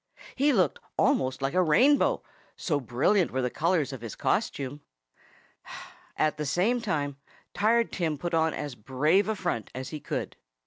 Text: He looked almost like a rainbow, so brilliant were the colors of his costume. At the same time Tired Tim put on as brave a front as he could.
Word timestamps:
He 0.35 0.51
looked 0.51 0.79
almost 0.97 1.43
like 1.43 1.53
a 1.53 1.61
rainbow, 1.61 2.23
so 2.57 2.79
brilliant 2.79 3.29
were 3.29 3.43
the 3.43 3.51
colors 3.51 3.93
of 3.93 4.01
his 4.01 4.15
costume. 4.15 4.81
At 6.17 6.37
the 6.37 6.45
same 6.47 6.81
time 6.81 7.17
Tired 7.53 7.91
Tim 7.91 8.17
put 8.17 8.33
on 8.33 8.51
as 8.55 8.73
brave 8.73 9.27
a 9.29 9.35
front 9.35 9.69
as 9.75 9.89
he 9.89 9.99
could. 9.99 10.37